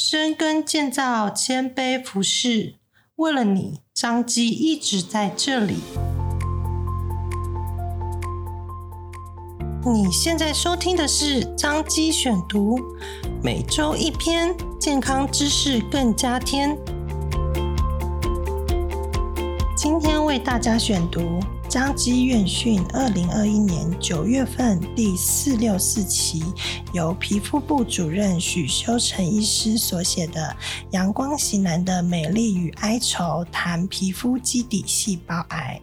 [0.00, 2.76] 深耕建造，谦卑服侍，
[3.16, 5.78] 为了你，张基一直在这里。
[9.84, 12.78] 你现在收听的是张基选读，
[13.42, 16.78] 每周一篇健康知识更加添。
[19.76, 21.40] 今天为大家选读。
[21.68, 26.42] 彰基院讯二零二一年九月份第四六四期，
[26.94, 30.56] 由皮肤部主任许修成医师所写的
[30.92, 35.82] 《阳光型男的美丽与哀愁》，谈皮肤基底细胞癌。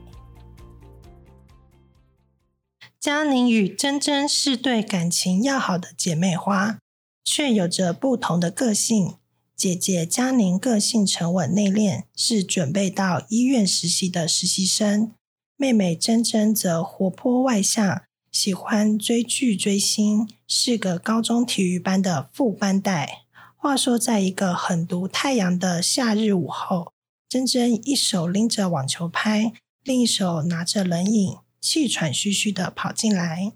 [3.00, 6.80] 嘉宁与珍珍是对感情要好的姐妹花，
[7.24, 9.14] 却有着不同的个性。
[9.56, 15.12] 姐姐嘉宁个性沉稳内敛，是准备到医院实习的实习生。
[15.58, 23.22] 妹妹珍珍则活泼外向，喜欢追剧追星，是个高中体育班的副班带。
[23.56, 26.92] 话说，在一个很毒太阳的夏日午后，
[27.30, 33.54] 珍珍一手拎着网球拍，另一手拿着冷饮，气喘吁吁的跑进来。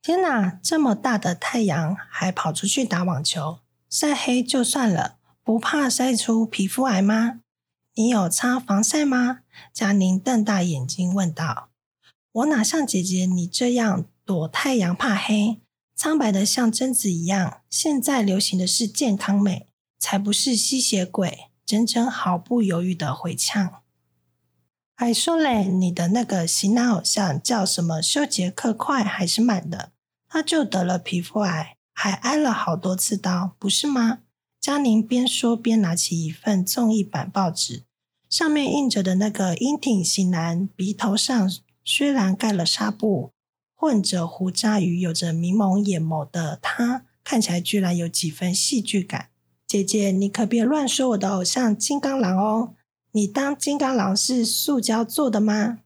[0.00, 3.58] 天哪，这么大的太阳，还跑出去打网球，
[3.90, 7.40] 晒黑就算了，不怕晒出皮肤癌吗？
[7.98, 9.40] 你有擦防晒吗？
[9.72, 11.70] 嘉宁瞪大眼睛问道。
[12.30, 15.60] 我哪像姐姐你这样躲太阳怕黑，
[15.96, 17.62] 苍白的像贞子一样。
[17.68, 19.66] 现在流行的是健康美，
[19.98, 21.48] 才不是吸血鬼。
[21.66, 23.82] 珍珍毫不犹豫的回呛。
[24.94, 28.00] 还说嘞，你的那个型男偶像叫什么？
[28.00, 29.90] 修杰克快还是慢的？
[30.28, 34.20] 他就得了皮肤癌，还挨了好多次刀，不是吗？
[34.60, 37.82] 嘉宁边说边拿起一份综艺版报纸。
[38.28, 41.50] 上面印着的那个英挺型男，鼻头上
[41.82, 43.32] 虽然盖了纱布，
[43.74, 49.30] 混着胡渣与有着迷蒙眼眸的他，看起来居然有几分戏剧感。
[49.66, 52.74] 姐姐，你可别乱说我的偶像金刚狼哦！
[53.12, 55.78] 你当金刚狼是塑胶做的吗？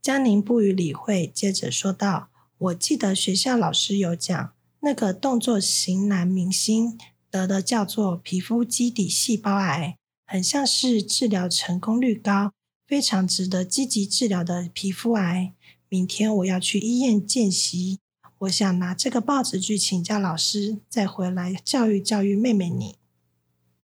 [0.00, 2.28] 江宁不予理会，接着说道
[2.58, 6.98] ：“我记得学校老师有讲，那个动作型男明星
[7.30, 9.96] 得的叫做皮肤基底细胞癌。”
[10.32, 12.54] 很像是治疗成功率高、
[12.86, 15.52] 非常值得积极治疗的皮肤癌。
[15.90, 17.98] 明天我要去医院见习，
[18.38, 22.96] 我想拿这个报纸去请教老师，再回来教育教育妹妹你。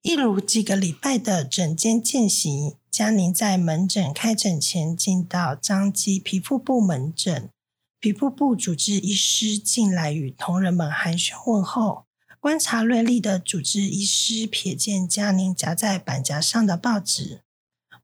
[0.03, 7.51] 一如几个礼拜的诊间见习，嘉宁在门诊开诊前进到彰基皮肤部门诊，
[7.99, 12.06] 皮肤部主治医师进来与同仁们寒暄问候。
[12.47, 17.41] 观察锐利的主治医师瞥见嘉宁夹在板夹上的报纸，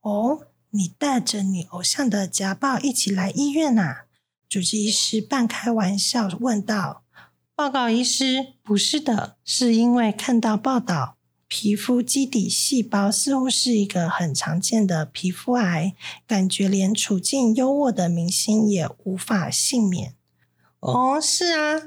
[0.01, 4.07] 哦，你带着你偶像的夹报一起来医院啊？
[4.49, 7.05] 主治医师半开玩笑问道。
[7.55, 15.95] 报告医师，不是的，是因为看到报道，皮肤基底细胞似乎是一个很常见的皮肤癌，
[16.27, 20.17] 感觉连处境优渥的明星也无法幸免。
[20.81, 21.83] 哦，是啊。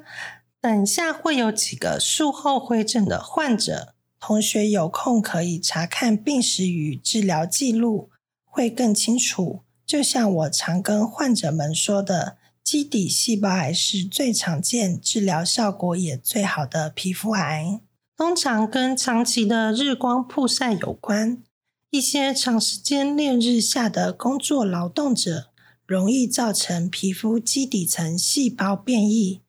[0.66, 8.09] 等下会有几个术后回诊的患者，同学有空可以查看病史与治疗记录，
[8.44, 9.59] 会更清楚。
[9.86, 17.80] 就像我常跟患者们说的，基底细胞癌是最常见、治疗效果也最好的皮肤癌，
[18.18, 21.44] 通常跟长期的日光曝晒有关。
[21.92, 25.50] 一些长时间烈日下的工作劳动者，
[25.86, 29.42] 容易造成皮肤基底层细胞变异。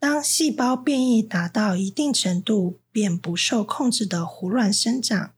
[0.00, 5.34] 当细胞变异达到一定程度，便不受控制的胡乱生长。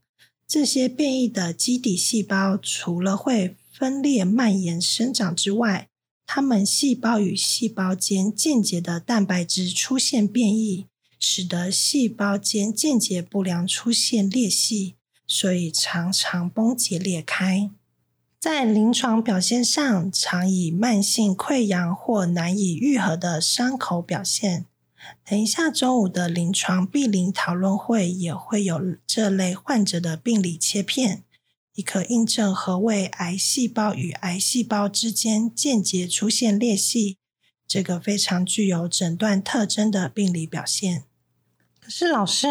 [0.47, 5.89] 这些变异的基底细胞除了会分裂蔓延生长之外，
[6.25, 10.85] 它们细胞与细胞间间接的蛋白质出现变异，
[11.19, 14.95] 使得细胞间间接不良出现裂隙，
[15.27, 17.69] 所以常常崩解裂开。
[18.43, 24.65] 在临床表现上，常以慢性溃疡或难以愈合的伤口表现。
[25.23, 31.23] 等一下中午的临床病理讨论会也会有这类患者的病理切片，
[31.75, 37.15] 以可印证何谓癌细胞与癌细胞之间间接出现裂隙，
[37.65, 41.05] 这个非常具有诊断特征的病理表现。
[41.79, 42.47] 可是老师。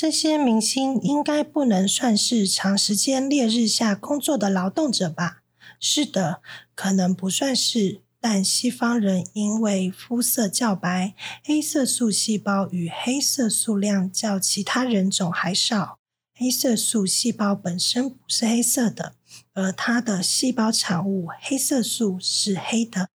[0.00, 5.42] 这些明星应该不能算是长时间烈日下工作的劳动者吧？
[5.80, 6.40] 是的，
[6.76, 8.02] 可能不算是。
[8.20, 15.98] 但西方人因为肤色较白，黑色素细胞与黑色素量较其他人种还少。
[16.32, 19.14] 黑色素细胞本身不是黑色的，
[19.54, 23.08] 而它的细胞产物黑色素是黑的。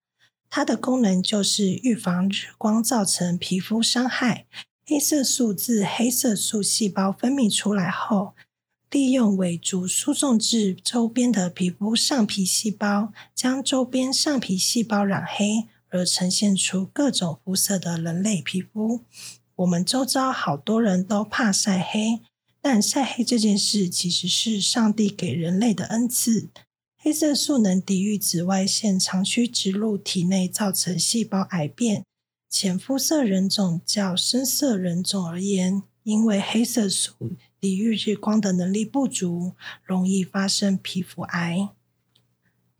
[0.50, 4.44] 它的功能就是预防日光造成皮肤伤害。
[4.86, 8.34] 黑色素自黑色素细胞分泌出来后，
[8.90, 19.00] 利用尾足输送至周边的皮肤上皮细胞，将周边上皮细胞染黑，而呈现出各种肤色的人类皮肤。
[19.56, 22.20] 我们周遭好多人都怕晒黑，
[22.60, 26.50] 但晒黑这件事其实是上帝给人类的恩赐。
[26.98, 32.04] 黑色素能抵御紫外线长驱直入体内，造成细胞癌变。
[32.56, 41.70] 浅肤色人种较深色人种而言，因为黑色素抵御日光的能力不足，容易发生皮肤癌。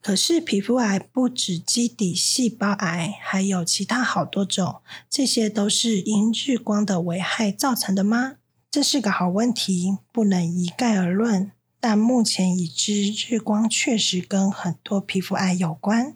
[0.01, 4.77] 可是皮肤癌不止基底细胞癌，还有其他好多种，
[5.11, 8.37] 这些都是因日光的危害造成的吗？
[8.71, 11.51] 这是个好问题，不能一概而论。
[11.81, 16.15] 但目前已知，日光确实跟很多皮肤癌有关。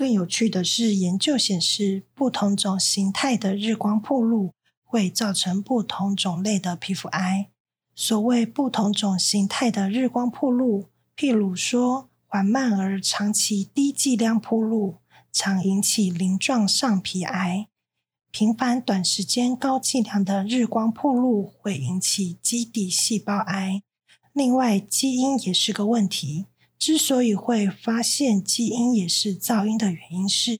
[0.00, 7.50] 更有趣的是，研究显示，不同种形态的日光暴露会造成不同种类的皮肤癌。
[7.94, 14.94] 所谓不同种形态的日光暴露，譬如说，缓慢而长期低剂量暴露，
[15.30, 17.66] 常引起鳞状上皮癌；
[18.30, 23.82] 频繁短时间高剂量的日光曝露会引起基底细胞癌。
[24.32, 26.46] 另外，基因也是个问题。
[26.80, 30.58] 之所以会发现基因也是噪音的原因是，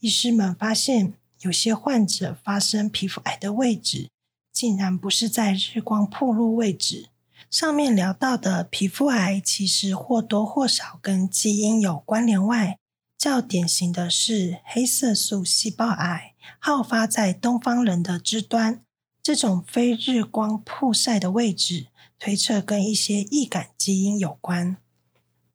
[0.00, 4.10] 医师们发现有些患者发生皮肤癌的位置，
[4.52, 7.10] 竟然不是在日光暴露位置。
[7.48, 12.76] 上面聊到的皮肤癌，其实或多或少跟基因有关联外，
[13.16, 18.82] 较典型的是黑色素细胞癌，好发在东方人的肢端。
[19.22, 21.86] 这种非日光曝晒的位置，
[22.18, 24.78] 推测跟一些易感基因有关。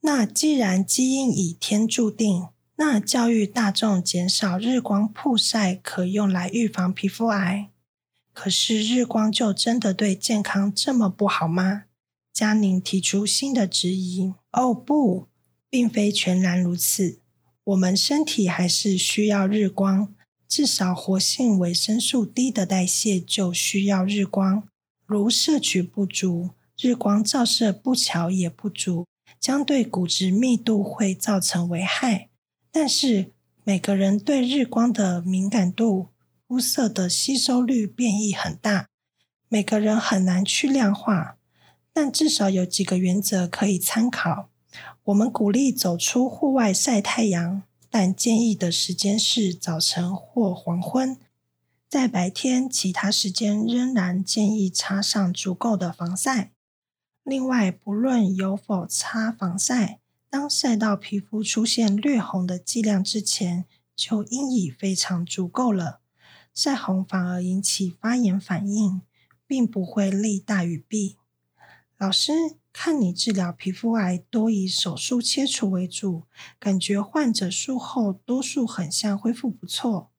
[0.02, 7.72] 那既然基因已天注定，那教育大众减少日光曝晒，可用来预防皮肤癌。
[8.34, 11.86] 可是日光就真的对健康这么不好吗？
[12.32, 14.32] 嘉宁提出新的质疑。
[14.52, 15.28] 哦，不，
[15.70, 17.20] 并非全然如此。
[17.64, 20.14] 我们身体还是需要日光，
[20.48, 24.68] 至少活性维生素 D 的代谢就需要日光。
[25.08, 29.08] 如摄取不足，日光照射不巧也不足。
[29.40, 32.30] 将对骨质密度会造成危害，
[32.72, 33.32] 但是
[33.64, 36.10] 每个人对日光的敏感度、
[36.48, 38.88] 肤色的吸收率变异很大，
[39.50, 41.38] 每个人很难去量化。
[41.94, 44.50] 但至少有几个原则可以参考。
[45.06, 51.18] 我们鼓励走出户外晒太阳，但建议的时间是早晨或黄昏。
[51.90, 56.52] 在白天其他时间仍然建议擦上足够的防晒。
[57.30, 66.00] 另外，不论有否擦防晒，当晒到皮肤出现略红的剂量之前，就应已非常足够了。
[66.54, 69.02] 晒红反而引起发炎反应，
[69.46, 71.18] 并不会利大于弊。
[71.98, 72.32] 老师，
[72.72, 76.24] 看你治疗皮肤癌多以手术切除为主，
[76.58, 80.10] 感觉患者术后多数很像恢复不错。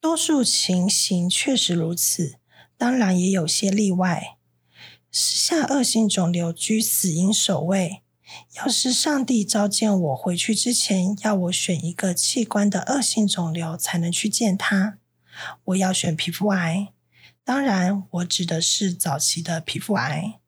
[0.00, 2.40] 多数情形确实如此，
[2.76, 4.36] 当然也有些例外。
[5.16, 8.02] 时下恶性肿瘤居死因首位。
[8.56, 14.98] 要是上帝召见我回去之前，要我选一个器官的恶性肿瘤才能去见他，
[15.66, 16.88] 我要选皮肤癌。
[17.44, 20.40] 当然，我指的是早期的皮肤癌。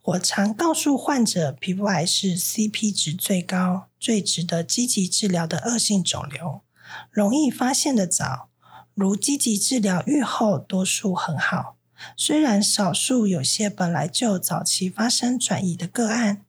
[0.00, 6.62] 我常告诉患者，皮肤癌是 CP 值最高、最值得积极治疗的恶性肿瘤，
[7.10, 8.48] 容易发现的早，
[8.94, 11.76] 如积极治疗预后多数很好。
[12.16, 16.44] 虽然少数有些本来就早期发生转移的个案，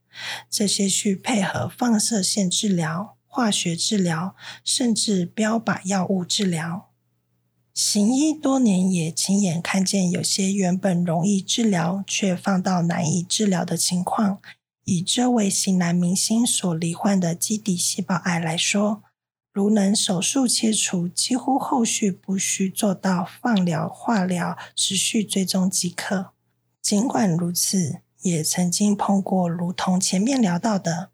[0.50, 6.89] 这些需配合放射线治疗、化学治疗，甚至标靶药物治疗。
[7.74, 14.39] 行医多年，也亲眼看见有些原本容易治疗却放到难以治疗的情况。
[14.84, 19.03] 以这位型男明星所罹患的基底细胞癌来说。
[19.53, 26.31] 如能手术切除，几乎后续不需做到放疗、化疗，持续追踪即可。
[26.81, 31.10] 尽管如此，也曾经碰过如同前面聊到的，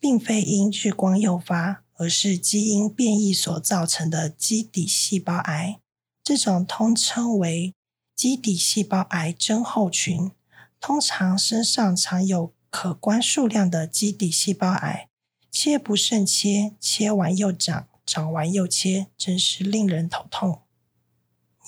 [0.00, 5.78] 并非因日光诱发，而是基因变异所造成的基底细胞癌。
[6.24, 7.74] 这种通称为
[8.16, 10.32] 基底细胞癌症候群，
[10.80, 15.09] 通常身上常有可观数量的基底细胞癌。
[15.50, 20.62] 切不胜切，切完又长，长完又切，真是令人头痛。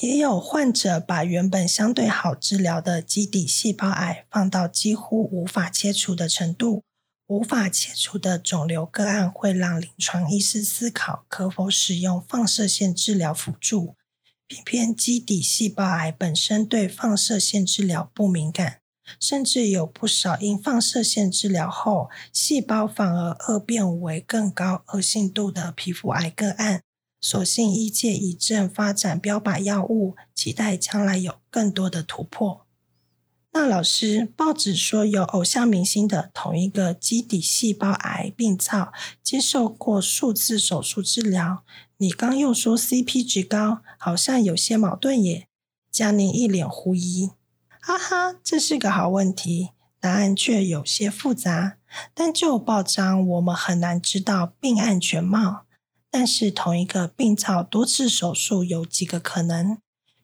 [0.00, 6.82] 也有患者把原本相对好治疗的基底细胞癌放到几乎无法切除的程度。
[7.28, 13.96] 无法切除的肿瘤个案会让临床医师思考可否使用放射线治疗辅助，
[14.46, 18.81] 偏偏基底细胞癌本身对放射线治疗不敏感，
[19.18, 26.82] 甚至有不少因放射线治疗后，细胞反而恶变为更高恶性度的皮肤癌个案。
[27.20, 32.66] 所幸医界已正发展标靶药物，期待将来有更多的突破。
[33.52, 38.92] 那老师，报纸说有偶像明星的同一个基底细胞癌病灶
[39.22, 41.62] 接受过数次手术治疗，
[41.98, 45.46] 你刚又说 CP 值高，好像有些矛盾耶。
[45.90, 47.30] 嘉宁一脸狐疑，
[47.84, 51.78] 哈哈，这是个好问题，答案却有些复杂。
[52.14, 55.64] 但就报章，我们很难知道病案全貌。
[56.08, 59.78] 但是同一个病灶多次手术有几个可能？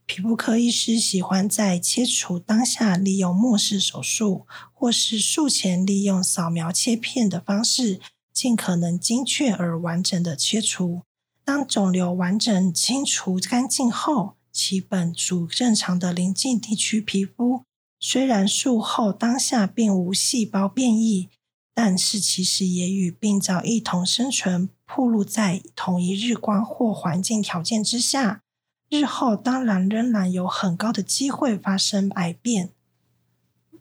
[0.07, 8.01] 皮肤科医师喜欢在切除当下利用末式手术，或是术前利用扫描切片的方式，
[8.33, 11.03] 尽可能精确而完整的切除。
[11.45, 17.63] 当肿瘤完整清除干净后，其本属正常的邻近地区皮肤，
[18.01, 21.29] 虽然术后当下并无细胞变异。
[21.73, 28.43] 但是其实也与病灶一同生存，暴露在同一日光或环境条件之下，
[28.91, 32.71] 日后当然仍然有很高的机会发生癌变。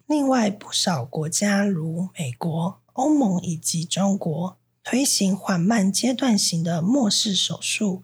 [0.06, 8.04] 另外，不少国家如美国、欧盟以及中国推行缓慢阶段型的末式手术，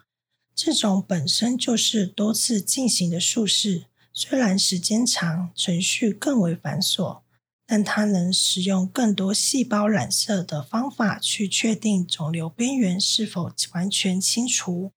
[0.55, 7.21] 这种本身就是多次进行的术式，虽然时间长，程序更为繁琐。
[7.65, 14.91] 但它能使用更多细胞染色的方法去确定肿瘤边缘是否完全清除，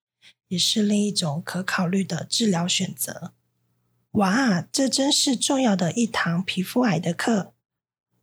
[0.48, 3.32] 也是另一种可考虑的治疗选择。
[4.10, 7.54] 哇，这真是重要的一堂皮肤癌的课。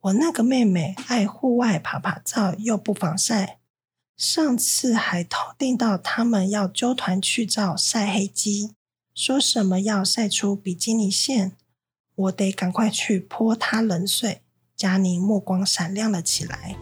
[0.01, 3.59] 我那个妹妹爱户外爬爬照，又不防晒，
[4.17, 8.71] 上次还偷听到他们要揪团去照晒黑肌，
[9.15, 11.53] 说什么要晒出比基尼线。
[12.15, 14.41] 我得赶快去泼他冷水。
[14.75, 16.75] 嘉宁目光闪亮了起来。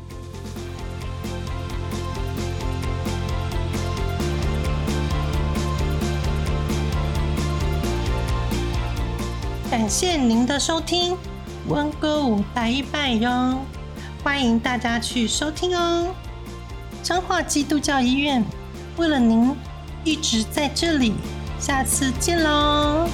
[9.69, 11.17] 感谢您的收听，
[11.67, 13.59] 温哥舞台一拜哟，
[14.21, 16.13] 欢迎大家去收听哦。
[17.03, 18.43] 彰化基督教医院
[18.97, 19.55] 为了您
[20.03, 21.13] 一直在这里，
[21.59, 23.07] 下次见喽。